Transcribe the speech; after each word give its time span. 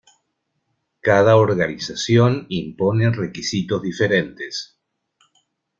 Cada 1.01 1.37
organización 1.37 2.47
impone 2.49 3.11
requisitos 3.11 3.83
diferentes. 3.83 4.75